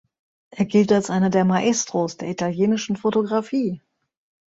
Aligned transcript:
Er 0.49 0.65
gilt 0.65 0.91
als 0.91 1.11
einer 1.11 1.29
der 1.29 1.45
"Maestros" 1.45 2.17
der 2.17 2.29
italienischen 2.31 2.95
Fotografie. 2.95 3.81